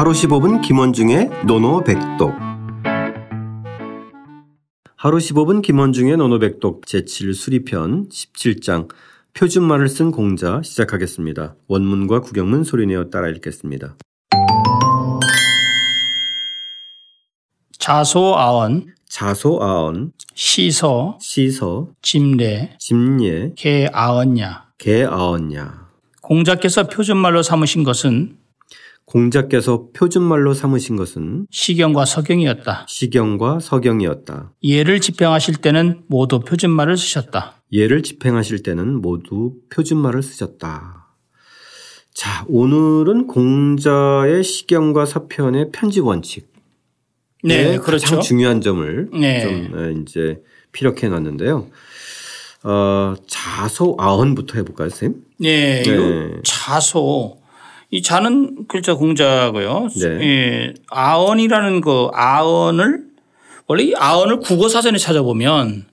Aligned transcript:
하루 0.00 0.12
15분 0.12 0.62
김원중의 0.62 1.28
노노백독 1.46 2.32
하루 4.96 5.18
15분 5.18 5.60
김원중의 5.60 6.16
노노백독 6.16 6.86
제7 6.86 7.34
수리편 7.34 8.08
17장 8.08 8.88
표준말을 9.34 9.90
쓴 9.90 10.10
공자 10.10 10.62
시작하겠습니다. 10.62 11.54
원문과 11.68 12.22
구경문 12.22 12.64
소리내어 12.64 13.10
따라 13.10 13.28
읽겠습니다. 13.28 13.96
자소아언, 17.78 18.94
자소아언, 19.06 20.12
시서, 20.34 21.18
시서, 21.20 21.88
짐례, 22.00 22.74
짐예, 22.78 23.52
개아언냐. 23.54 24.70
개아언냐. 24.78 25.90
공자께서 26.22 26.88
표준말로 26.88 27.42
삼으신 27.42 27.84
것은 27.84 28.39
공자께서 29.10 29.88
표준말로 29.92 30.54
삼으신 30.54 30.94
것은 30.94 31.46
시경과 31.50 32.04
서경이었다. 32.04 32.86
시경과 32.88 33.58
서경이었다. 33.58 34.52
예를 34.62 35.00
집행하실 35.00 35.56
때는 35.56 36.02
모두 36.06 36.38
표준말을 36.38 36.96
쓰셨다. 36.96 37.60
예를 37.72 38.04
집행하실 38.04 38.62
때는 38.62 39.00
모두 39.00 39.54
표준말을 39.70 40.22
쓰셨다. 40.22 41.08
자, 42.14 42.44
오늘은 42.48 43.26
공자의 43.26 44.44
시경과 44.44 45.06
서편의 45.06 45.70
편집 45.72 46.04
원칙. 46.04 46.52
네, 47.42 47.64
가장 47.64 47.82
그렇죠. 47.82 48.20
중요한 48.20 48.60
점을 48.60 49.08
네. 49.12 49.40
좀 49.40 49.72
어, 49.74 49.90
이제 50.00 50.40
피력해 50.70 51.08
놨는데요. 51.08 51.68
어, 52.62 53.14
자소 53.26 53.96
아언부터 53.98 54.58
해볼까요, 54.58 54.88
선생님? 54.90 55.24
네, 55.38 55.82
네. 55.82 55.90
이 56.38 56.42
자소. 56.44 57.39
이 57.90 58.02
자는 58.02 58.66
글자 58.68 58.94
공자고요. 58.94 59.88
네. 60.00 60.06
예, 60.20 60.74
아언이라는 60.90 61.80
그 61.80 62.08
아언을 62.12 63.04
원래 63.66 63.82
이 63.84 63.94
아언을 63.96 64.40
국어 64.40 64.68
사전에 64.68 64.96
찾아보면 64.98 65.86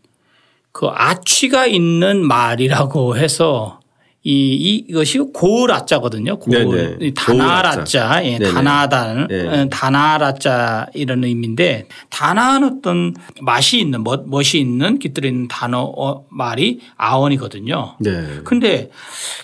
그 0.71 0.87
아취가 0.87 1.65
있는 1.65 2.25
말이라고 2.25 3.17
해서 3.17 3.79
이, 4.23 4.31
이- 4.55 4.85
이것이 4.89 5.19
고을 5.33 5.71
아자거든요. 5.71 6.37
고을. 6.37 6.99
고을 7.37 7.41
아자. 7.41 7.81
아자. 7.81 8.25
예, 8.25 8.37
네네. 8.37 8.51
단아단. 8.51 9.27
네. 9.27 9.47
어, 9.47 9.67
아자 9.71 10.85
이런 10.93 11.23
의미인데 11.23 11.87
단아는 12.09 12.77
어떤 12.79 13.15
맛이 13.41 13.79
있는 13.79 14.03
멋, 14.03 14.27
멋이 14.27 14.55
있는 14.55 14.99
깃들어 14.99 15.29
있는 15.29 15.47
단어 15.47 15.81
어, 15.81 16.25
말이 16.29 16.81
아언이거든요. 16.97 17.95
네. 17.99 18.39
근데 18.43 18.91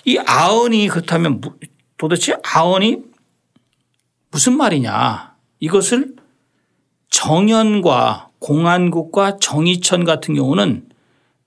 이 0.04 0.18
아언이 0.18 0.86
그렇다면 0.88 1.40
무- 1.40 1.52
도대체 2.04 2.36
아언이 2.44 2.98
무슨 4.30 4.58
말이냐 4.58 5.36
이것을 5.58 6.16
정연과 7.08 8.28
공안국과 8.40 9.38
정의천 9.40 10.04
같은 10.04 10.34
경우는 10.34 10.86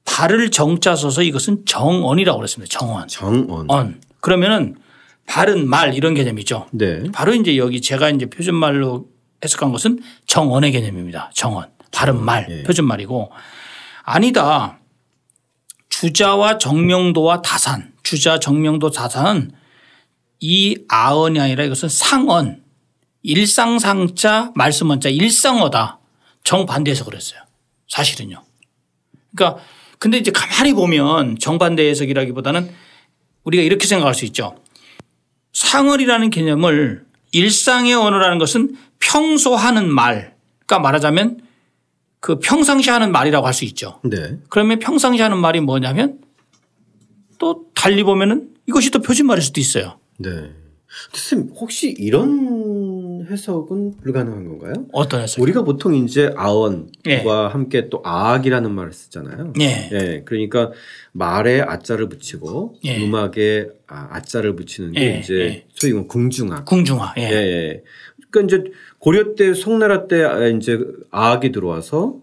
발을 0.03 0.49
정자 0.49 0.95
써서 0.95 1.21
이것은 1.21 1.65
정언이라고 1.67 2.39
그랬습니다. 2.39 2.75
정언. 2.75 3.07
정언. 3.07 3.69
언. 3.69 4.01
그러면은 4.19 4.75
바른 5.27 5.69
말 5.69 5.93
이런 5.93 6.15
개념이죠. 6.15 6.69
네. 6.71 7.03
바로 7.11 7.35
이제 7.35 7.55
여기 7.57 7.79
제가 7.79 8.09
이제 8.09 8.25
표준말로 8.25 9.05
해석한 9.45 9.71
것은 9.71 9.99
정언의 10.25 10.71
개념입니다. 10.71 11.29
정언. 11.35 11.67
바른 11.91 12.23
말, 12.23 12.47
예. 12.49 12.63
표준말이고 12.63 13.31
아니다. 14.01 14.79
주자와 15.89 16.57
정명도와 16.57 17.43
다산, 17.43 17.93
주자, 18.01 18.39
정명도, 18.39 18.89
다산은 18.89 19.51
이 20.39 20.77
아언이 20.87 21.39
아니라 21.39 21.63
이것은 21.63 21.89
상언, 21.89 22.63
일상상자, 23.23 24.51
말씀원자, 24.55 25.09
일상어다. 25.09 25.99
정반대해서 26.43 27.05
그랬어요. 27.05 27.41
사실은요. 27.89 28.43
그러니까 29.35 29.61
근데 29.99 30.17
이제 30.17 30.31
가만히 30.31 30.73
보면 30.73 31.37
정반대 31.39 31.89
해석이라기보다는 31.89 32.71
우리가 33.43 33.63
이렇게 33.63 33.87
생각할 33.87 34.13
수 34.13 34.25
있죠. 34.25 34.57
상언이라는 35.53 36.29
개념을 36.29 37.05
일상의 37.31 37.93
언어라는 37.93 38.37
것은 38.37 38.77
평소 38.99 39.55
하는 39.55 39.89
말. 39.91 40.35
그러니까 40.65 40.79
말하자면 40.79 41.41
그 42.19 42.39
평상시 42.39 42.89
하는 42.89 43.11
말이라고 43.11 43.45
할 43.45 43.53
수 43.53 43.65
있죠. 43.65 43.99
네. 44.03 44.37
그러면 44.49 44.79
평상시 44.79 45.21
하는 45.21 45.37
말이 45.37 45.59
뭐냐면 45.61 46.19
또 47.39 47.65
달리 47.73 48.03
보면은 48.03 48.49
이것이 48.67 48.91
또 48.91 48.99
표준말일 49.01 49.41
수도 49.41 49.59
있어요. 49.59 49.99
네. 50.17 50.51
선생님, 51.11 51.53
혹시 51.55 51.93
이런 51.97 53.27
해석은 53.29 53.97
불가능한 54.01 54.47
건가요? 54.47 54.73
어떤 54.93 55.21
해석? 55.21 55.41
우리가 55.41 55.63
보통 55.63 55.93
이제 55.95 56.31
아언과 56.35 56.87
예. 57.07 57.23
함께 57.51 57.89
또 57.89 58.01
아악이라는 58.05 58.71
말을 58.71 58.93
쓰잖아요. 58.93 59.53
예. 59.59 59.89
예, 59.91 60.21
그러니까 60.23 60.71
말에 61.11 61.59
아자를 61.61 62.07
붙이고 62.07 62.75
예. 62.85 63.03
음악에 63.03 63.67
아, 63.87 64.07
아자를 64.11 64.55
붙이는 64.55 64.93
게 64.93 65.01
예, 65.15 65.19
이제 65.19 65.33
예. 65.35 65.65
소위 65.75 65.91
궁중악. 65.93 66.63
궁중화. 66.65 67.15
예. 67.17 67.21
예, 67.23 67.33
예. 67.35 67.83
그러니까 68.31 68.55
이제 68.57 68.71
고려 68.99 69.35
때 69.35 69.53
송나라 69.53 70.07
때 70.07 70.23
아, 70.23 70.47
이제 70.47 70.79
아악이 71.11 71.51
들어와서 71.51 72.15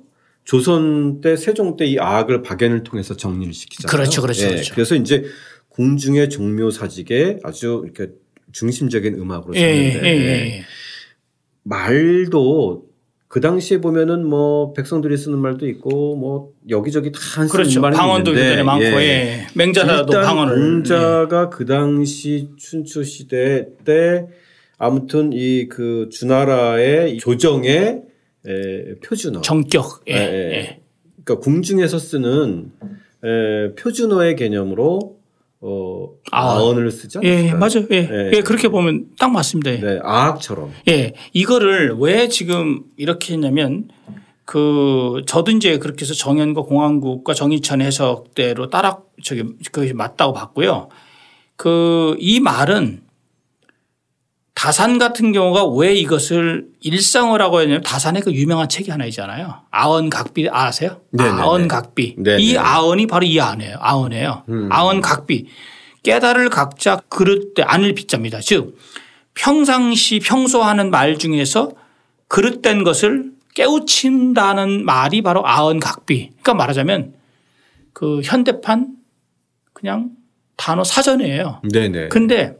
조선 0.44 1.20
때 1.20 1.36
세종 1.36 1.76
때 1.76 1.86
이 1.86 1.98
아악을 1.98 2.42
박연을 2.42 2.82
통해서 2.82 3.14
정리를 3.16 3.52
시키잖아요. 3.52 3.90
그렇죠, 3.94 4.22
그렇죠, 4.22 4.44
예, 4.46 4.48
그렇죠. 4.50 4.74
그래서 4.74 4.94
이제 4.94 5.24
궁중의 5.74 6.30
종묘 6.30 6.70
사직에 6.70 7.38
아주 7.42 7.82
이렇게 7.84 8.12
중심적인 8.52 9.14
음악으로 9.14 9.56
예, 9.56 9.60
예, 9.60 9.90
쓰는데 9.90 10.08
예, 10.08 10.56
예. 10.58 10.62
말도 11.64 12.86
그 13.26 13.40
당시에 13.40 13.78
보면은 13.80 14.24
뭐 14.24 14.72
백성들이 14.74 15.16
쓰는 15.16 15.38
말도 15.40 15.66
있고 15.68 16.14
뭐 16.14 16.52
여기저기 16.68 17.10
다 17.10 17.18
쓰는 17.18 17.48
그렇죠. 17.48 17.80
말이 17.80 17.96
방언도 17.96 18.30
있는데 18.30 18.56
굉장히 18.56 18.64
많고, 18.66 19.02
예. 19.02 19.06
예. 19.06 19.46
맹자라도 19.54 20.12
방언을. 20.12 20.54
공자가 20.54 21.50
그 21.50 21.64
당시 21.66 22.50
춘추 22.56 23.02
시대 23.02 23.66
때 23.84 24.26
아무튼 24.78 25.32
이 25.32 25.66
그 25.68 26.08
주나라의 26.12 27.16
이 27.16 27.18
조정의 27.18 28.02
에, 28.46 28.94
표준어. 29.04 29.38
예. 29.38 29.42
정격. 29.42 30.04
예. 30.08 30.12
예, 30.14 30.18
예. 30.18 30.52
예. 30.56 30.80
그러니까 31.24 31.42
궁중에서 31.42 31.98
쓰는 31.98 32.70
에, 33.24 33.74
표준어의 33.74 34.36
개념으로 34.36 35.13
어, 35.66 36.08
아언. 36.30 36.56
아언을 36.58 36.90
쓰죠. 36.90 37.20
예, 37.24 37.46
예, 37.48 37.52
맞아요. 37.54 37.86
예. 37.90 37.96
예. 38.10 38.30
예, 38.34 38.40
그렇게 38.42 38.68
보면 38.68 39.06
딱 39.18 39.30
맞습니다. 39.30 39.72
예. 39.72 39.76
네, 39.80 39.98
아악처럼. 40.02 40.72
예. 40.88 41.14
이거를 41.32 41.96
왜 41.98 42.28
지금 42.28 42.82
이렇게 42.98 43.32
했냐면 43.32 43.88
그 44.44 45.22
저도 45.26 45.52
이제 45.52 45.78
그렇게 45.78 46.02
해서 46.02 46.12
정연과 46.12 46.62
공항국과 46.62 47.32
정의천 47.32 47.80
해석대로 47.80 48.68
따라 48.68 48.98
저기 49.22 49.42
그것이 49.72 49.94
맞다고 49.94 50.34
봤고요. 50.34 50.88
그 51.56 52.16
이 52.18 52.40
말은 52.40 53.00
다산 54.64 54.96
같은 54.96 55.32
경우가 55.32 55.66
왜 55.76 55.92
이것을 55.92 56.68
일상어라고 56.80 57.60
했냐면 57.60 57.82
다산의 57.82 58.22
그 58.22 58.32
유명한 58.32 58.66
책이 58.66 58.90
하나 58.90 59.04
있잖아요. 59.04 59.60
아언각비 59.70 60.48
아세요? 60.50 61.02
네네네. 61.10 61.42
아언각비. 61.42 62.14
네네. 62.16 62.42
이 62.42 62.56
아언이 62.56 63.06
바로 63.06 63.26
이 63.26 63.38
아언이에요. 63.38 63.76
아언이에요. 63.78 64.44
음. 64.48 64.72
아언각비. 64.72 65.48
깨달을 66.02 66.48
각자 66.48 66.98
그릇 67.10 67.52
때 67.52 67.62
안을 67.62 67.92
빚잡니다. 67.92 68.40
즉 68.40 68.78
평상시 69.34 70.18
평소 70.20 70.62
하는 70.62 70.90
말 70.90 71.18
중에서 71.18 71.72
그릇된 72.28 72.84
것을 72.84 73.32
깨우친다는 73.54 74.86
말이 74.86 75.20
바로 75.20 75.46
아언각비. 75.46 76.30
그러니까 76.40 76.54
말하자면 76.54 77.12
그 77.92 78.22
현대판 78.24 78.96
그냥 79.74 80.12
단어 80.56 80.84
사전이에요. 80.84 81.60
네네. 81.70 82.08
근데 82.08 82.56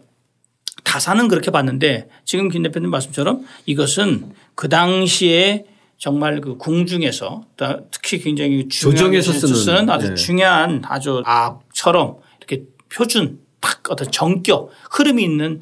다사는 0.95 1.27
그렇게 1.27 1.51
봤는데 1.51 2.09
지금 2.25 2.49
김 2.49 2.63
대표님 2.63 2.89
말씀처럼 2.89 3.45
이것은 3.67 4.33
그 4.55 4.69
당시에 4.69 5.65
정말 5.99 6.41
그 6.41 6.57
궁중에서 6.57 7.43
특히 7.91 8.19
굉장히 8.21 8.69
중요한 8.69 8.97
조정에서 8.97 9.33
쓰는, 9.33 9.91
아주 9.91 10.11
네. 10.11 10.15
중요한 10.15 10.83
아주 10.85 11.21
악처럼 11.25 12.19
이렇게 12.39 12.67
표준 12.89 13.41
딱 13.61 13.81
어떤 13.91 14.09
정격 14.13 14.71
흐름이 14.93 15.21
있는 15.25 15.59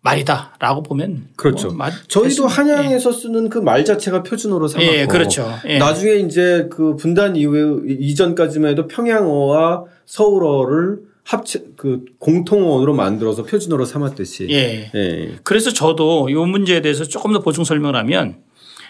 말이다라고 0.00 0.82
보면 0.82 1.28
그렇죠. 1.36 1.68
뭐 1.68 1.76
맞- 1.76 2.08
저희도. 2.08 2.48
한양에서 2.48 3.12
쓰는 3.12 3.48
그 3.48 3.58
말 3.60 3.84
자체가 3.84 4.24
표준어로 4.24 4.66
삼았고 4.66 4.92
예, 4.92 5.06
그렇죠. 5.06 5.48
예. 5.66 5.78
나중에 5.78 6.14
이제 6.14 6.68
그 6.72 6.96
분단 6.96 7.36
이후에 7.36 7.94
이전까지만 8.00 8.72
해도 8.72 8.88
평양어와 8.88 9.84
서울어를 10.06 11.00
합체 11.26 11.64
그 11.76 12.04
공통어로 12.20 12.94
만들어서 12.94 13.42
표준어로 13.42 13.84
삼았듯이 13.84 14.46
예. 14.50 14.90
예. 14.94 15.36
그래서 15.42 15.72
저도 15.72 16.28
이 16.30 16.34
문제에 16.34 16.80
대해서 16.80 17.04
조금 17.04 17.32
더 17.32 17.40
보충 17.40 17.64
설명을 17.64 17.96
하면 17.96 18.36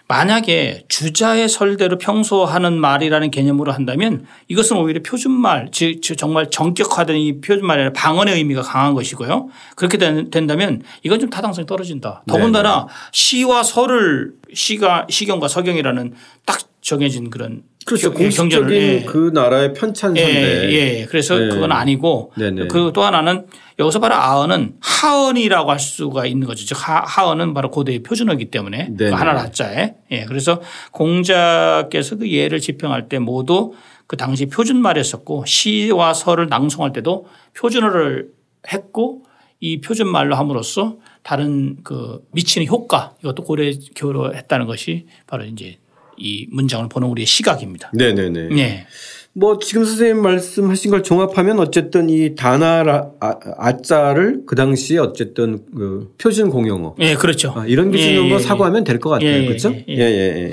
만약에 0.08 0.84
주자의 0.88 1.48
설대로 1.48 1.96
평소 1.98 2.44
하는 2.44 2.78
말이라는 2.78 3.30
개념으로 3.30 3.72
한다면 3.72 4.26
이것은 4.48 4.76
오히려 4.76 5.00
표준말, 5.02 5.70
즉 5.72 6.00
정말 6.02 6.50
정격화된 6.50 7.16
이 7.16 7.40
표준말이 7.40 7.80
아니라 7.80 7.92
방언의 7.92 8.34
의미가 8.36 8.62
강한 8.62 8.94
것이고요. 8.94 9.48
그렇게 9.74 9.96
된다면 9.98 10.82
이건 11.02 11.18
좀 11.18 11.30
타당성이 11.30 11.66
떨어진다. 11.66 12.22
더군다나 12.28 12.86
네. 12.86 12.92
시와 13.12 13.62
설을 13.64 14.34
시가 14.52 15.06
시경과 15.10 15.48
서경이라는 15.48 16.12
딱 16.44 16.60
정해진 16.82 17.30
그런 17.30 17.62
그렇죠. 17.86 18.12
공식적인 18.12 18.70
예. 18.72 19.04
그 19.06 19.30
나라의 19.32 19.72
편찬인데. 19.72 20.20
예, 20.20 20.72
예. 20.72 21.06
그래서 21.06 21.38
네. 21.38 21.48
그건 21.48 21.70
아니고 21.70 22.32
그 22.68 22.90
또 22.92 23.02
하나는 23.04 23.46
여기서 23.78 24.00
바로 24.00 24.14
아언은 24.14 24.74
하언이라고 24.80 25.70
할 25.70 25.78
수가 25.78 26.26
있는 26.26 26.46
거죠. 26.46 26.64
즉 26.66 26.76
하언은 26.80 27.54
바로 27.54 27.70
고대의 27.70 28.02
표준어이기 28.02 28.46
때문에 28.46 28.92
그 28.98 29.10
하나 29.10 29.32
라자에. 29.32 29.94
예. 30.10 30.24
그래서 30.24 30.60
공자께서 30.92 32.16
그 32.16 32.30
예를 32.30 32.58
집행할 32.58 33.08
때 33.08 33.18
모두 33.18 33.74
그 34.06 34.16
당시 34.16 34.46
표준말에 34.46 35.02
썼고 35.02 35.44
시와 35.46 36.14
설을 36.14 36.48
낭송할 36.48 36.92
때도 36.92 37.26
표준어를 37.56 38.30
했고 38.72 39.22
이 39.60 39.80
표준말로 39.80 40.34
함으로써 40.36 40.96
다른 41.22 41.76
그 41.82 42.24
미치는 42.32 42.66
효과 42.66 43.14
이것도 43.20 43.44
고려 43.44 43.70
교로 43.94 44.34
했다는 44.34 44.66
것이 44.66 45.06
바로 45.26 45.44
이제 45.44 45.78
이 46.18 46.46
문장을 46.50 46.88
보는 46.88 47.08
우리의 47.08 47.26
시각입니다. 47.26 47.90
네네네. 47.94 48.48
네. 48.54 48.86
뭐 49.32 49.58
지금 49.58 49.84
선생님 49.84 50.22
말씀하신 50.22 50.90
걸 50.92 51.02
종합하면 51.02 51.58
어쨌든 51.58 52.08
이 52.08 52.34
단아 52.34 53.10
아, 53.20 53.76
자를 53.82 54.40
그 54.46 54.54
당시에 54.56 54.96
어쨌든 54.98 55.60
그 55.76 56.14
표준 56.16 56.48
공용어. 56.48 56.94
예, 57.00 57.14
그렇죠. 57.14 57.52
아, 57.54 57.66
이런 57.66 57.90
기준으로 57.90 58.24
예, 58.24 58.30
예, 58.30 58.38
사고하면 58.38 58.84
될 58.84 58.98
것 58.98 59.10
같아요. 59.10 59.28
예, 59.28 59.44
그렇죠? 59.46 59.74
예, 59.74 59.84
예, 59.88 60.00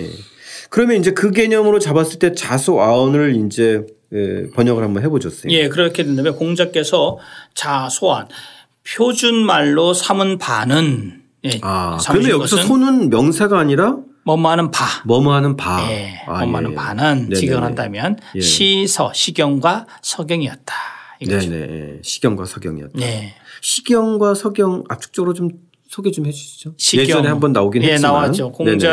예. 0.02 0.10
그러면 0.70 0.98
이제 0.98 1.12
그 1.12 1.32
개념으로 1.32 1.80
잡았을 1.80 2.20
때 2.20 2.34
자소 2.34 2.82
아언을 2.82 3.46
이제 3.48 3.86
번역을 4.54 4.84
한번 4.84 5.02
해보죠. 5.04 5.30
예, 5.50 5.70
그렇게 5.70 6.04
된다면 6.04 6.36
공자께서 6.36 7.20
자소안 7.54 8.28
표준 8.86 9.46
말로 9.46 9.94
삼은 9.94 10.40
바는 10.40 11.22
예, 11.46 11.60
아, 11.62 11.98
그러면 12.10 12.30
여기서 12.32 12.58
소는 12.58 13.10
명사가 13.10 13.58
아니라 13.60 13.98
뭐뭐하는 14.26 14.72
바. 14.72 14.86
뭐뭐하는 15.06 15.56
바. 15.58 15.86
예. 15.92 16.22
아, 16.28 16.40
뭐뭐하는 16.40 16.72
예. 16.72 16.76
바는 16.76 17.30
직역을 17.34 17.64
한다면 17.64 18.18
예. 18.36 18.42
시서 18.42 19.12
시경과 19.14 19.86
서경이었다. 20.02 20.74
이거죠. 21.20 21.50
네네. 21.50 22.00
시경과 22.04 22.46
서경이었다. 22.46 23.00
네. 23.00 23.36
시경과 23.62 24.34
서경 24.34 24.84
압축적으로 24.90 25.34
좀 25.34 25.50
소개 25.88 26.10
좀 26.12 26.26
해주시죠. 26.26 26.74
시경. 26.78 27.04
예전에 27.04 27.28
한번 27.28 27.54
나오긴 27.54 27.84
예, 27.84 27.94
했지만. 27.94 28.14
나왔죠. 28.14 28.52
공자 28.52 28.90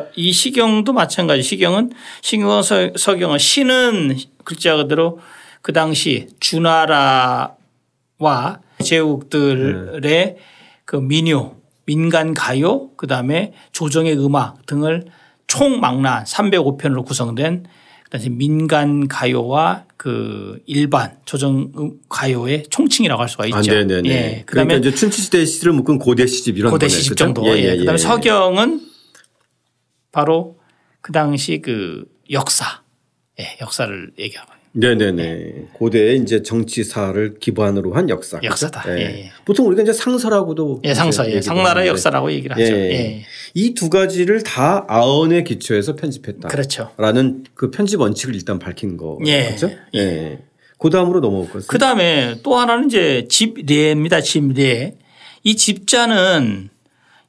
네네. 0.00 0.10
이 0.16 0.32
시경도 0.32 0.92
마찬가지. 0.92 1.42
시경은 1.42 1.92
시경과 2.22 2.62
서경은 2.96 3.38
시는 3.38 4.16
글자 4.44 4.76
그대로 4.76 5.18
그 5.62 5.72
당시 5.72 6.28
주나라와 6.40 7.56
제국들의 8.82 10.00
네. 10.02 10.36
그 10.84 10.96
민요 10.96 11.56
민간 11.86 12.34
가요, 12.34 12.90
그 12.96 13.06
다음에 13.06 13.52
조정의 13.72 14.18
음악 14.18 14.66
등을 14.66 15.04
총망라한 15.46 16.24
305편으로 16.24 17.04
구성된 17.04 17.64
그다음에 18.04 18.28
민간 18.30 19.08
가요와 19.08 19.84
그 19.96 20.60
일반 20.66 21.18
조정 21.24 21.70
가요의 22.08 22.64
총칭이라고 22.70 23.20
할 23.20 23.28
수가 23.28 23.46
있죠. 23.46 23.56
아, 23.56 23.60
네네네. 23.60 24.08
예. 24.08 24.42
그다음에 24.46 24.68
그러니까 24.68 24.76
이제 24.76 24.94
춘추시대 24.94 25.44
시를 25.44 25.72
묶은 25.72 25.98
고대 25.98 26.26
시집 26.26 26.58
이런 26.58 26.70
고대 26.70 26.88
시집 26.88 27.16
정도. 27.16 27.46
예, 27.46 27.58
예, 27.58 27.62
예. 27.72 27.76
그다음에 27.78 27.94
예. 27.94 27.98
서경은 27.98 28.80
바로 30.12 30.58
그 31.00 31.12
당시 31.12 31.60
그 31.60 32.04
역사, 32.30 32.82
예, 33.40 33.56
역사를 33.60 34.12
얘기하고 34.18 34.52
네네네. 34.76 35.12
네. 35.12 35.66
고대의 35.72 36.18
이제 36.18 36.42
정치사를 36.42 37.36
기반으로 37.38 37.94
한 37.94 38.08
역사. 38.08 38.40
역사다. 38.42 38.84
예. 38.98 39.00
예. 39.02 39.30
보통 39.44 39.68
우리가 39.68 39.82
이제 39.82 39.92
상서라고도. 39.92 40.82
예, 40.84 40.94
상서. 40.94 41.30
예. 41.30 41.40
상나라의 41.40 41.86
역사라고 41.88 42.32
얘기를 42.32 42.56
하죠. 42.56 42.72
예. 42.74 42.90
예. 42.90 43.24
이두 43.54 43.88
가지를 43.88 44.42
다 44.42 44.84
아언의 44.88 45.44
기초에서 45.44 45.94
편집했다. 45.94 46.48
그렇죠. 46.48 46.90
라는 46.96 47.44
그 47.54 47.70
편집 47.70 48.00
원칙을 48.00 48.34
일단 48.34 48.58
밝힌 48.58 48.96
거. 48.96 49.18
예. 49.26 49.56
예. 49.94 49.98
예. 49.98 50.38
그 50.78 50.90
다음으로 50.90 51.20
넘어올까요? 51.20 51.62
그 51.68 51.78
다음에 51.78 52.40
또 52.42 52.56
하나는 52.56 52.88
이제 52.88 53.26
집례입니다. 53.30 54.20
집례. 54.22 54.96
이 55.44 55.54
집자는 55.56 56.68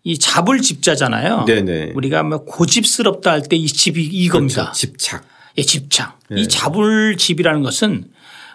이 0.04 0.18
잡을 0.18 0.62
집자잖아요. 0.62 1.46
네네. 1.46 1.92
우리가 1.96 2.24
뭐 2.24 2.44
고집스럽다 2.44 3.32
할 3.32 3.42
때 3.44 3.56
이 3.56 3.68
집이 3.68 4.04
이겁니다. 4.04 4.64
그렇죠. 4.64 4.74
집착. 4.80 5.24
예, 5.58 5.62
집창. 5.62 6.12
예. 6.32 6.42
이 6.42 6.48
잡을 6.48 7.18
집이라는 7.18 7.62
것은 7.64 8.12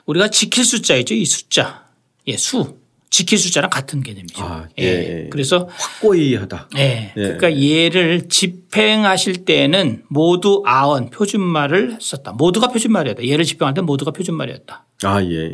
우리가 0.06 0.28
지킬 0.28 0.64
숫자이죠. 0.64 1.14
이 1.14 1.24
숫자. 1.24 1.84
예, 2.26 2.36
수. 2.36 2.78
지킬 3.10 3.38
숫자랑 3.38 3.70
같은 3.70 4.04
개념이죠. 4.04 4.44
아, 4.44 4.68
예. 4.78 4.84
예. 4.84 5.28
그래서 5.30 5.68
확고히 5.72 6.36
하다. 6.36 6.68
예. 6.78 7.12
예. 7.16 7.20
그러니까 7.20 7.60
얘를 7.60 8.28
집행하실 8.28 9.44
때는 9.44 10.04
모두 10.08 10.62
아언 10.64 11.10
표준말을 11.10 11.98
썼다. 12.00 12.32
모두가 12.32 12.68
표준말이었다. 12.68 13.26
얘를 13.26 13.44
집행할 13.44 13.74
때 13.74 13.80
모두가 13.80 14.12
표준말이었다. 14.12 14.84
아, 15.02 15.22
예. 15.24 15.50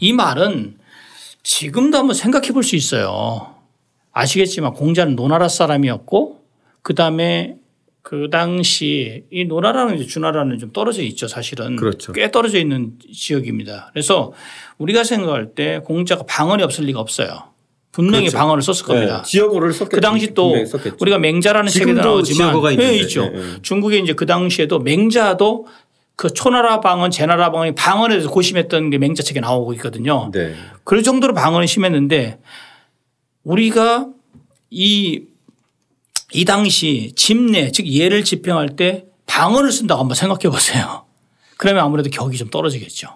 이 0.00 0.12
말은 0.14 0.78
지금도 1.42 1.98
한번 1.98 2.14
생각해 2.14 2.52
볼 2.52 2.62
수 2.62 2.74
있어요. 2.74 3.54
아시겠지만 4.12 4.72
공자는 4.72 5.14
노나라 5.14 5.48
사람이었고 5.48 6.42
그다음에 6.82 7.56
그 8.08 8.30
당시 8.30 9.24
이 9.30 9.44
노나라는 9.44 10.06
주나라는 10.06 10.58
좀 10.58 10.72
떨어져 10.72 11.02
있죠 11.02 11.28
사실은. 11.28 11.76
그렇죠. 11.76 12.14
꽤 12.14 12.30
떨어져 12.30 12.58
있는 12.58 12.94
지역입니다. 13.12 13.90
그래서 13.92 14.32
우리가 14.78 15.04
생각할 15.04 15.54
때 15.54 15.82
공자가 15.84 16.24
방언이 16.26 16.62
없을 16.62 16.86
리가 16.86 17.00
없어요. 17.00 17.50
분명히 17.92 18.28
그렇죠. 18.28 18.38
방언을 18.38 18.62
썼을 18.62 18.86
겁니다. 18.86 19.22
네. 19.22 19.30
지역어를 19.30 19.74
썼겠죠. 19.74 19.94
그 19.94 20.00
당시 20.00 20.32
또 20.32 20.54
우리가 21.00 21.18
맹자라는 21.18 21.70
책에 21.70 21.92
나오지만 21.92 22.76
네, 22.78 22.96
있죠. 23.00 23.28
네, 23.28 23.30
네. 23.30 23.42
중국에 23.60 23.98
이제 23.98 24.14
그 24.14 24.24
당시에도 24.24 24.78
맹자도 24.78 25.66
그 26.16 26.32
초나라 26.32 26.80
방언, 26.80 27.10
제나라 27.10 27.52
방언이 27.52 27.74
방언에 27.74 28.14
대해서 28.14 28.30
고심했던 28.30 28.88
게 28.88 28.96
맹자 28.96 29.22
책에 29.22 29.40
나오고 29.40 29.74
있거든요. 29.74 30.30
네. 30.32 30.54
그럴 30.82 31.02
정도로 31.02 31.34
방언이 31.34 31.66
심했는데 31.66 32.38
우리가 33.44 34.06
이 34.70 35.24
이 36.32 36.44
당시 36.44 37.12
집내 37.16 37.70
즉 37.72 37.86
예를 37.86 38.24
집행할 38.24 38.76
때 38.76 39.06
방언을 39.26 39.72
쓴다고 39.72 40.00
한번 40.00 40.14
생각해 40.14 40.50
보세요. 40.50 41.04
그러면 41.56 41.84
아무래도 41.84 42.10
격이 42.10 42.36
좀 42.36 42.50
떨어지겠죠. 42.50 43.08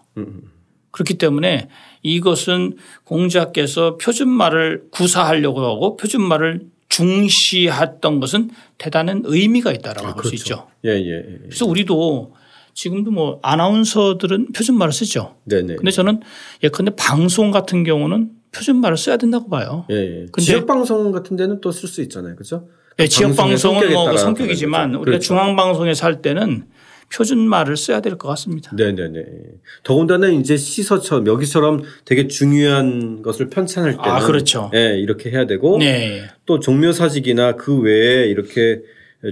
그렇기 0.90 1.14
때문에 1.14 1.68
이것은 2.02 2.76
공자께서 3.04 3.96
표준말을 3.96 4.88
구사하려고 4.90 5.64
하고 5.64 5.96
표준말을 5.96 6.66
중시했던 6.88 8.20
것은 8.20 8.50
대단한 8.76 9.22
의미가 9.24 9.72
있다라고 9.72 10.08
아, 10.08 10.14
볼수 10.14 10.30
그렇죠. 10.30 10.42
있죠. 10.44 10.66
예, 10.84 10.90
예, 10.90 11.16
예. 11.16 11.38
그래서 11.44 11.64
우리도 11.66 12.34
지금도 12.74 13.10
뭐 13.10 13.38
아나운서들은 13.42 14.52
표준말을 14.52 14.92
쓰죠. 14.92 15.36
네네. 15.44 15.76
근데 15.76 15.90
저는 15.90 16.20
예컨대 16.62 16.94
방송 16.96 17.50
같은 17.50 17.84
경우는 17.84 18.30
표준말을 18.52 18.98
써야 18.98 19.16
된다고 19.16 19.48
봐요. 19.48 19.86
예, 19.90 19.94
예. 19.96 20.26
근데 20.30 20.42
지역 20.42 20.66
방송 20.66 21.10
같은 21.12 21.36
데는 21.36 21.60
또 21.62 21.70
쓸 21.70 21.88
수 21.88 22.02
있잖아요. 22.02 22.34
그렇죠? 22.34 22.68
네, 22.96 23.06
지역 23.08 23.36
방송은 23.36 23.92
뭐 23.92 24.16
성격이지만 24.16 24.90
우리가 24.94 25.04
그렇죠. 25.04 25.26
중앙 25.28 25.56
방송에서 25.56 26.06
할 26.06 26.22
때는 26.22 26.66
표준말을 27.14 27.76
써야 27.76 28.00
될 28.00 28.16
것 28.16 28.28
같습니다. 28.28 28.74
네네네. 28.74 29.24
더군다나 29.82 30.28
이제 30.28 30.56
시서처럼 30.56 31.26
여기처럼 31.26 31.82
되게 32.04 32.26
중요한 32.26 33.22
것을 33.22 33.50
편찬할 33.50 33.92
때는 33.92 34.04
아, 34.10 34.20
그렇죠. 34.20 34.70
네, 34.72 34.98
이렇게 34.98 35.30
해야 35.30 35.46
되고 35.46 35.78
네. 35.78 36.22
또 36.46 36.58
종묘사직이나 36.58 37.56
그 37.56 37.78
외에 37.80 38.26
이렇게 38.26 38.80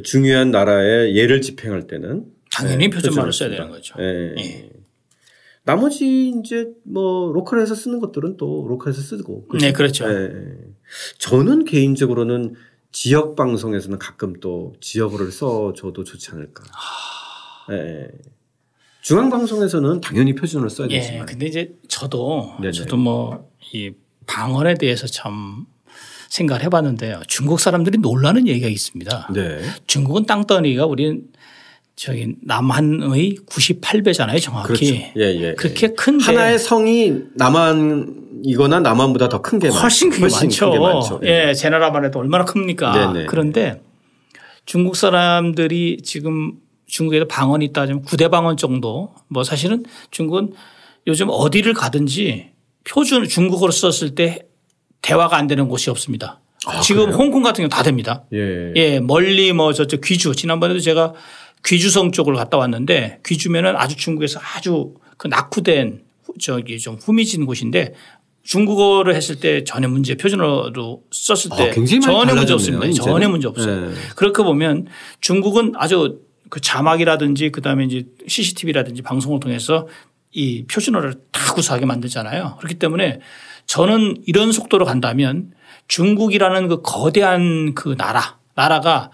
중요한 0.04 0.50
나라의 0.50 1.16
예를 1.16 1.40
집행할 1.40 1.86
때는 1.86 2.26
당연히 2.52 2.88
네, 2.88 2.90
표준말을 2.90 3.32
써야 3.32 3.48
되는 3.48 3.70
거죠. 3.70 3.94
네. 3.98 4.34
네. 4.36 4.70
나머지 5.64 6.32
이제 6.38 6.66
뭐 6.84 7.32
로컬에서 7.32 7.74
쓰는 7.74 8.00
것들은 8.00 8.36
또 8.36 8.66
로컬에서 8.68 9.00
쓰고. 9.00 9.46
그렇죠? 9.46 9.66
네, 9.66 9.72
그렇죠. 9.72 10.06
네. 10.08 10.30
저는 11.18 11.64
개인적으로는 11.64 12.54
지역 12.92 13.36
방송에서는 13.36 13.98
가끔 13.98 14.40
또 14.40 14.74
지역어를 14.80 15.30
써줘도 15.32 16.04
좋지 16.04 16.30
않을까. 16.32 16.64
하... 16.72 17.72
네. 17.72 18.08
중앙 19.02 19.30
방송에서는 19.30 20.00
당연히 20.00 20.34
표준어를 20.34 20.70
써야 20.70 20.88
예, 20.90 21.00
되지만. 21.00 21.26
근데 21.26 21.46
이제 21.46 21.74
저도 21.88 22.56
네네. 22.60 22.72
저도 22.72 22.96
뭐 22.96 23.50
이 23.72 23.92
방언에 24.26 24.74
대해서 24.74 25.06
참 25.06 25.66
생각을 26.28 26.62
해봤는데요. 26.64 27.22
중국 27.26 27.60
사람들이 27.60 27.98
놀라는 27.98 28.46
얘기가 28.46 28.68
있습니다. 28.68 29.30
네. 29.34 29.60
중국은 29.86 30.26
땅덩이가 30.26 30.86
우리는 30.86 31.24
저기 32.00 32.34
남한의 32.40 33.36
98배잖아요, 33.46 34.40
정확히. 34.40 34.68
그렇죠. 34.68 34.94
예, 35.18 35.34
예, 35.48 35.54
그렇게 35.54 35.88
예. 35.88 35.94
큰 35.94 36.18
하나의 36.18 36.58
성이 36.58 37.12
남한 37.34 38.40
이거나 38.42 38.80
남한보다 38.80 39.28
더 39.28 39.42
큰 39.42 39.58
게 39.58 39.68
훨씬, 39.68 40.10
훨씬 40.10 40.46
많죠. 40.48 40.70
게 40.70 40.78
많죠. 40.78 41.20
예, 41.24 41.52
제 41.52 41.68
나라만 41.68 42.06
해도 42.06 42.20
얼마나 42.20 42.46
큽니까. 42.46 43.12
네네. 43.12 43.26
그런데 43.26 43.82
중국 44.64 44.96
사람들이 44.96 45.98
지금 46.02 46.52
중국에도 46.86 47.28
방언이 47.28 47.66
있다 47.66 47.82
하면 47.82 48.00
구대 48.00 48.28
방언 48.28 48.56
정도 48.56 49.12
뭐 49.28 49.44
사실은 49.44 49.84
중국은 50.10 50.54
요즘 51.06 51.28
어디를 51.28 51.74
가든지 51.74 52.52
표준 52.84 53.28
중국어로 53.28 53.72
썼을 53.72 54.14
때 54.14 54.46
대화가 55.02 55.36
안 55.36 55.46
되는 55.46 55.68
곳이 55.68 55.90
없습니다. 55.90 56.40
아, 56.64 56.80
지금 56.80 57.06
그래요? 57.06 57.16
홍콩 57.18 57.42
같은 57.42 57.60
경우 57.62 57.68
다 57.68 57.82
됩니다. 57.82 58.24
예. 58.32 58.72
예, 58.76 59.00
멀리 59.00 59.52
뭐 59.52 59.74
저쪽 59.74 60.00
귀주 60.00 60.34
지난번에도 60.34 60.80
제가 60.80 61.12
귀주성 61.64 62.12
쪽을 62.12 62.34
갔다 62.34 62.56
왔는데 62.56 63.20
귀주면은 63.26 63.76
아주 63.76 63.96
중국에서 63.96 64.40
아주 64.56 64.94
그 65.16 65.28
낙후된 65.28 66.02
후- 66.24 66.34
저기 66.40 66.78
좀 66.78 66.96
후미진 66.96 67.46
곳인데 67.46 67.94
중국어를 68.42 69.14
했을 69.14 69.36
때 69.38 69.64
전혀 69.64 69.86
문제 69.88 70.14
표준어로 70.16 71.02
썼을 71.10 71.56
때 71.56 71.70
아, 71.70 71.72
굉장히 71.72 72.00
많이 72.06 72.18
전혀 72.20 72.34
문제 72.34 72.52
없습니다. 72.54 72.86
이제는. 72.86 73.04
전혀 73.12 73.28
문제 73.28 73.48
없어요. 73.48 73.88
네. 73.90 73.94
그렇게 74.16 74.42
보면 74.42 74.86
중국은 75.20 75.72
아주 75.76 76.20
그 76.48 76.60
자막이라든지 76.60 77.50
그다음에 77.50 77.84
이제 77.84 78.06
CCTV라든지 78.26 79.02
방송을 79.02 79.38
통해서 79.40 79.86
이 80.32 80.64
표준어를 80.66 81.14
다 81.32 81.52
구사하게 81.54 81.86
만들잖아요. 81.86 82.56
그렇기 82.58 82.76
때문에 82.76 83.20
저는 83.66 84.22
이런 84.26 84.50
속도로 84.52 84.84
간다면 84.84 85.52
중국이라는 85.88 86.68
그 86.68 86.82
거대한 86.82 87.74
그 87.74 87.96
나라, 87.96 88.38
나라가 88.54 89.10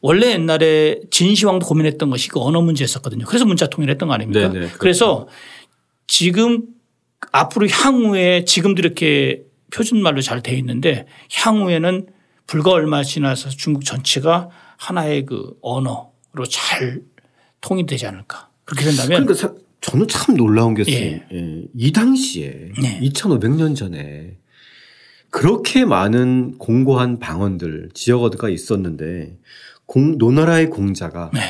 원래 0.00 0.30
옛날에 0.32 1.00
진시황도 1.10 1.66
고민했던 1.66 2.10
것이 2.10 2.28
그 2.28 2.40
언어 2.40 2.60
문제였었거든요. 2.60 3.24
그래서 3.26 3.44
문자 3.44 3.66
통일했던 3.68 4.08
거 4.08 4.14
아닙니까? 4.14 4.40
네네, 4.48 4.52
그렇죠. 4.66 4.78
그래서 4.78 5.28
지금 6.06 6.62
앞으로 7.32 7.68
향후에 7.68 8.44
지금도 8.44 8.80
이렇게 8.80 9.42
표준말로 9.72 10.20
잘 10.22 10.40
돼 10.42 10.56
있는데 10.58 11.06
향후에는 11.32 12.06
불과 12.46 12.70
얼마 12.70 13.02
지나서 13.02 13.50
중국 13.50 13.84
전체가 13.84 14.48
하나의 14.78 15.26
그 15.26 15.52
언어로 15.60 16.46
잘 16.48 17.02
통일되지 17.60 18.06
않을까. 18.06 18.48
그렇게 18.64 18.84
된다면 18.86 19.26
그러니까 19.26 19.34
사- 19.34 19.54
저는 19.80 20.08
참 20.08 20.36
놀라운 20.36 20.74
게 20.74 20.84
예. 20.88 21.26
예. 21.32 21.62
이 21.76 21.92
당시에 21.92 22.70
네. 22.80 23.00
2,500년 23.00 23.76
전에 23.76 24.36
그렇게 25.30 25.84
많은 25.84 26.56
공고한 26.58 27.18
방언들 27.18 27.90
지역어가 27.94 28.48
있었는데 28.48 29.36
공, 29.88 30.18
노나라의 30.18 30.68
공자가 30.68 31.30
네. 31.32 31.40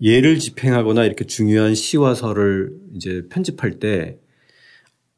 예를 0.00 0.40
집행하거나 0.40 1.04
이렇게 1.04 1.24
중요한 1.26 1.76
시와 1.76 2.14
설을 2.16 2.72
이제 2.96 3.22
편집할 3.30 3.78
때 3.78 4.18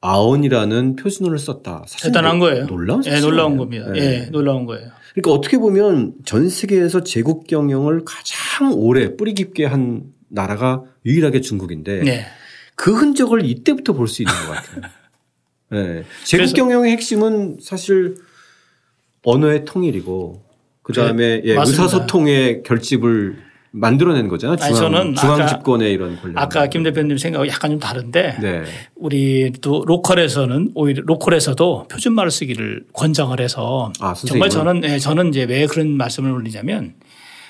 아언이라는 0.03 0.97
표준어를 0.97 1.39
썼다. 1.39 1.87
대단한 2.03 2.39
노- 2.39 2.45
거예요. 2.45 2.67
놀라운 2.67 3.03
예. 3.07 3.19
놀라운 3.21 3.57
겁니다. 3.57 3.87
예. 3.97 4.01
예, 4.01 4.19
놀라운 4.31 4.67
거예요. 4.67 4.91
그러니까 5.15 5.31
어떻게 5.33 5.57
보면 5.57 6.13
전 6.27 6.51
세계에서 6.51 7.03
제국 7.03 7.47
경영을 7.47 8.05
가장 8.05 8.75
오래 8.75 9.17
뿌리 9.17 9.33
깊게 9.33 9.65
한 9.65 10.03
나라가 10.29 10.83
유일하게 11.07 11.41
중국인데 11.41 12.01
네. 12.03 12.27
그 12.75 12.93
흔적을 12.95 13.47
이때부터 13.47 13.95
볼 13.95 14.07
수 14.07 14.21
있는 14.21 14.35
것 14.35 14.53
같아요. 14.53 14.83
네. 15.71 16.05
제국 16.25 16.53
경영의 16.53 16.93
핵심은 16.93 17.57
사실 17.63 18.17
언어의 19.23 19.65
통일이고 19.65 20.44
그 20.85 20.93
다음에 20.93 21.41
예. 21.45 21.55
의사소통의 21.55 22.63
결집을 22.63 23.37
만들어낸 23.73 24.29
거잖아요. 24.29 24.57
아니, 24.61 24.75
중앙, 24.75 24.93
저는 24.93 25.15
중앙 25.17 25.47
집권의 25.49 25.93
이런 25.93 26.17
권력. 26.21 26.41
아까 26.41 26.69
김 26.69 26.85
대표님 26.85 27.19
생각이 27.19 27.49
약간 27.49 27.73
좀 27.73 27.81
다른데 27.81 28.37
네. 28.41 28.63
우리 28.95 29.51
또 29.61 29.83
로컬에서는 29.85 30.73
오히려 30.77 31.03
로컬에서도 31.05 31.89
표준말을 31.89 32.31
쓰기를 32.31 32.85
권장을 32.93 33.39
해서 33.41 33.93
아, 33.99 34.15
정말? 34.15 34.49
저는 34.49 34.85
예, 34.85 34.99
저는 35.01 35.31
이제 35.31 35.43
왜 35.45 35.67
그런 35.67 35.97
말씀을 35.97 36.31
올리냐면 36.31 36.95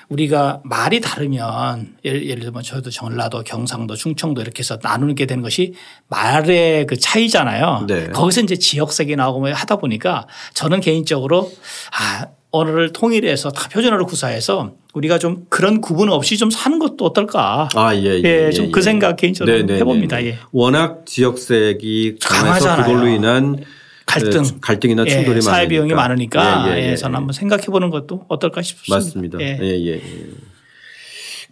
우리가 0.09 0.61
말이 0.63 1.01
다르면 1.01 1.95
예를, 2.05 2.27
예를 2.27 2.43
들면 2.43 2.63
저도 2.63 2.89
전라도, 2.89 3.43
경상도, 3.43 3.95
충청도 3.95 4.41
이렇게 4.41 4.59
해서 4.59 4.79
나누게 4.81 5.25
되는 5.25 5.43
것이 5.43 5.73
말의 6.07 6.87
그 6.87 6.97
차이잖아요. 6.97 7.85
네. 7.87 8.07
거기서 8.07 8.41
이제 8.41 8.55
지역색이 8.55 9.15
나오고 9.15 9.41
뭐 9.41 9.51
하다 9.51 9.75
보니까 9.75 10.27
저는 10.53 10.79
개인적으로 10.79 11.51
아, 11.99 12.27
언어를 12.55 12.93
통일해서 12.93 13.51
다 13.51 13.69
표준어를 13.69 14.05
구사해서 14.05 14.73
우리가 14.93 15.19
좀 15.19 15.45
그런 15.49 15.81
구분 15.81 16.09
없이 16.09 16.37
좀 16.37 16.49
사는 16.49 16.79
것도 16.79 17.05
어떨까. 17.05 17.67
아, 17.75 17.95
예, 17.95 18.01
예. 18.01 18.21
예, 18.23 18.45
예, 18.47 18.51
좀 18.51 18.67
예. 18.67 18.71
그 18.71 18.81
생각 18.81 19.17
개인적으로 19.17 19.57
네, 19.57 19.63
네, 19.63 19.75
해봅니다. 19.79 20.17
네, 20.17 20.23
네. 20.23 20.29
예. 20.29 20.37
워낙 20.51 21.05
지역색이 21.05 22.17
강해서 22.21 22.45
강하잖아요. 22.65 22.85
그걸로 22.85 23.07
인한 23.07 23.63
갈등. 24.05 24.43
그 24.43 24.59
갈등이나 24.61 25.03
예, 25.05 25.09
충돌이 25.09 25.27
많으니까. 25.27 25.51
사회 25.51 25.67
비용이 25.67 25.93
많으니까 25.93 26.65
예, 26.67 26.71
예, 26.71 26.83
예, 26.83 26.91
예, 26.91 26.95
저는 26.95 27.13
예. 27.13 27.17
한번 27.17 27.33
생각해 27.33 27.65
보는 27.65 27.89
것도 27.89 28.25
어떨까 28.29 28.61
싶습니다. 28.61 28.95
맞습니다. 28.95 29.39
예. 29.41 29.57
예, 29.61 29.67
예, 29.67 29.91
예. 29.95 30.01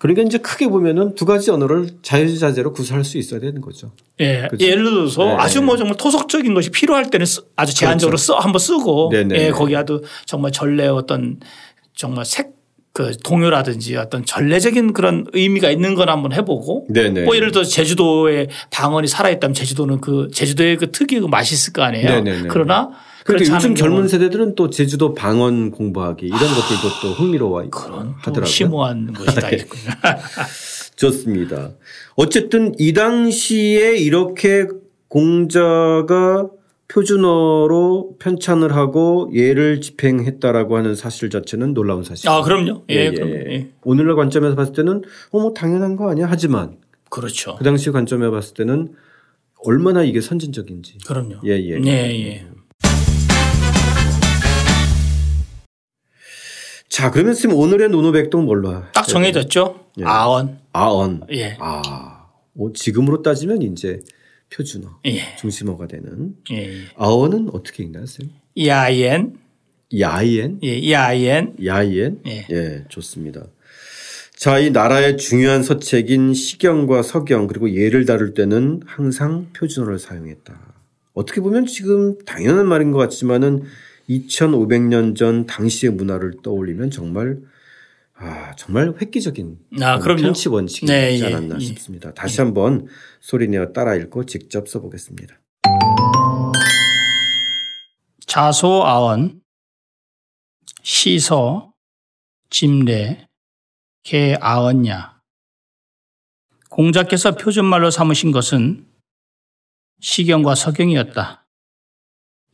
그러니까 0.04 0.22
이제 0.24 0.38
크게 0.38 0.68
보면은 0.68 1.16
두 1.16 1.24
가지 1.26 1.50
언어를 1.50 1.88
자유자재로 2.02 2.74
구사할 2.74 3.06
수 3.06 3.18
있어야 3.18 3.40
되는 3.40 3.62
거죠. 3.62 3.92
예. 4.20 4.48
그치? 4.52 4.68
예를 4.68 4.84
들어서 4.84 5.24
네. 5.24 5.32
아주 5.40 5.62
뭐 5.62 5.78
정말 5.78 5.96
토속적인 5.96 6.54
것이 6.54 6.72
필요할 6.72 7.10
때는 7.10 7.26
쓰- 7.26 7.42
아주 7.56 7.74
제한적으로 7.74 8.18
써 8.18 8.36
한번 8.36 8.60
쓰고 8.60 9.08
그렇죠. 9.10 9.28
네네. 9.30 9.46
예, 9.46 9.52
거기 9.52 9.76
아주 9.78 10.02
정말 10.26 10.52
전래 10.52 10.88
어떤 10.88 11.40
정말 11.96 12.26
색 12.26 12.54
그 12.96 13.18
동요라든지 13.24 13.96
어떤 13.98 14.24
전례적인 14.24 14.94
그런 14.94 15.26
의미가 15.34 15.72
있는 15.72 15.96
건 15.96 16.10
한번 16.10 16.32
해보고 16.32 16.86
네네. 16.92 17.24
뭐 17.24 17.36
예를 17.36 17.52
들어 17.52 17.64
제주도의 17.64 18.50
방언이 18.70 19.08
살아있다면 19.08 19.56
제주도는 19.56 20.00
그 20.00 20.28
제주도의 20.32 20.78
그 20.78 20.92
특유의 20.92 21.22
그 21.22 21.26
맛이 21.26 21.56
있을 21.56 21.74
거 21.74 21.82
아니에요. 21.82 22.08
네네네. 22.08 22.48
그러나 22.52 22.92
그러니까 23.26 23.46
그렇지 23.46 23.52
요즘 23.52 23.76
젊은 23.76 24.08
세대들은 24.08 24.56
또 24.56 24.70
제주도 24.70 25.14
방언 25.14 25.72
공부하기 25.72 26.26
이런 26.26 26.40
것들도 26.40 27.02
또 27.02 27.08
흥미로워 27.14 27.70
그런 27.70 27.72
또 27.72 28.14
하더라고요. 28.18 28.46
심오한 28.46 29.14
것이 29.14 29.36
다 29.40 29.52
예. 29.52 29.58
있군요. 29.58 29.92
좋습니다. 30.96 31.72
어쨌든 32.16 32.74
이 32.78 32.94
당시에 32.94 33.98
이렇게 33.98 34.68
공자가 35.08 36.50
표준어로 36.88 38.18
편찬을 38.20 38.76
하고 38.76 39.30
예를 39.34 39.82
집행했다라고 39.82 40.78
하는 40.78 40.96
사실 40.96 41.30
자체는 41.30 41.74
놀라운 41.74 42.04
사실. 42.04 42.30
아, 42.30 42.42
그럼요. 42.42 42.84
예, 42.90 43.10
그럼 43.10 43.30
예. 43.30 43.70
오늘날 43.84 44.16
관점에서 44.16 44.56
봤을 44.56 44.74
때는 44.74 45.02
어, 45.32 45.40
뭐 45.40 45.54
당연한 45.54 45.96
거 45.96 46.10
아니야? 46.10 46.28
하지만 46.30 46.78
그렇죠. 47.10 47.56
그 47.56 47.64
당시 47.64 47.90
관점에 47.90 48.30
봤을 48.30 48.54
때는 48.54 48.94
얼마나 49.66 50.04
이게 50.04 50.22
선진적인지. 50.22 50.98
그럼요. 51.08 51.40
예, 51.46 51.52
예. 51.52 51.80
예, 51.84 51.90
예. 51.90 52.48
자, 56.94 57.10
그러면 57.10 57.34
지금 57.34 57.56
오늘의 57.56 57.90
노노백동 57.90 58.46
뭘로? 58.46 58.84
딱 58.94 59.08
정해졌죠. 59.08 59.88
예. 59.98 60.04
아언. 60.06 60.60
아언. 60.74 61.22
예. 61.32 61.58
아, 61.60 62.28
어, 62.56 62.72
지금으로 62.72 63.24
따지면 63.24 63.64
이제 63.64 64.00
표준어 64.52 65.00
예. 65.08 65.36
중심어가 65.40 65.88
되는 65.88 66.36
예. 66.52 66.70
아언은 66.96 67.50
어떻게 67.52 67.82
읽나요, 67.82 68.06
쌤? 68.06 68.30
야옌. 68.64 69.34
야이엔, 69.98 70.60
예. 70.64 70.92
야옌. 70.92 71.56
야이엔. 71.66 72.20
예. 72.28 72.46
예, 72.52 72.84
좋습니다. 72.90 73.42
자, 74.36 74.60
이 74.60 74.70
나라의 74.70 75.18
중요한 75.18 75.64
서책인 75.64 76.36
시경과 76.36 77.02
서경 77.02 77.48
그리고 77.48 77.74
예를 77.74 78.06
다룰 78.06 78.36
때는 78.36 78.82
항상 78.86 79.48
표준어를 79.54 79.98
사용했다. 79.98 80.54
어떻게 81.16 81.42
보면 81.42 81.66
지금 81.66 82.20
당연한 82.20 82.68
말인 82.68 82.92
것 82.92 83.00
같지만은 83.00 83.64
2,500년 84.10 85.16
전 85.16 85.46
당시의 85.46 85.94
문화를 85.94 86.34
떠올리면 86.44 86.92
정말 86.92 87.40
아 88.16 88.56
정말 88.56 88.94
획기적인 89.02 89.58
아. 89.82 90.00
편치 90.00 90.50
원칙이지 90.50 90.92
네, 90.92 91.20
예, 91.20 91.26
않았나 91.26 91.56
예. 91.56 91.60
싶습니다. 91.60 92.14
다시 92.14 92.42
한번 92.42 92.88
소리내어 93.22 93.74
따라 93.74 93.96
읽고 93.96 94.26
직접 94.26 94.68
써보겠습니다. 94.68 95.40
자소 98.26 98.84
아언. 98.84 99.42
시서. 100.82 101.72
짐례. 102.50 103.28
개 104.04 104.36
아언냐. 104.40 105.22
공자께서 106.70 107.36
표준말로 107.36 107.92
삼으신 107.92 108.32
것은 108.32 108.88
시경과 110.02 110.56
서경이었다. 110.56 111.43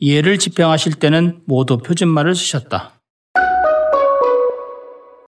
예를 0.02 0.38
집행하실 0.38 0.96
때는 0.96 1.42
모두 1.46 1.78
표준말을 1.78 2.36
쓰셨다. 2.36 2.99